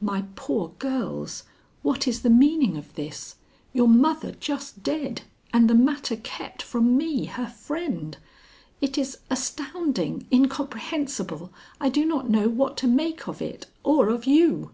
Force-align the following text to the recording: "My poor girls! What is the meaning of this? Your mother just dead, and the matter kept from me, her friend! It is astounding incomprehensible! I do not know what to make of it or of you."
"My 0.00 0.26
poor 0.36 0.74
girls! 0.78 1.42
What 1.82 2.06
is 2.06 2.22
the 2.22 2.30
meaning 2.30 2.76
of 2.76 2.94
this? 2.94 3.34
Your 3.72 3.88
mother 3.88 4.30
just 4.30 4.84
dead, 4.84 5.22
and 5.52 5.68
the 5.68 5.74
matter 5.74 6.14
kept 6.14 6.62
from 6.62 6.96
me, 6.96 7.24
her 7.24 7.48
friend! 7.48 8.16
It 8.80 8.96
is 8.96 9.18
astounding 9.28 10.28
incomprehensible! 10.30 11.52
I 11.80 11.88
do 11.88 12.04
not 12.04 12.30
know 12.30 12.48
what 12.48 12.76
to 12.76 12.86
make 12.86 13.26
of 13.26 13.42
it 13.42 13.66
or 13.82 14.08
of 14.10 14.24
you." 14.24 14.70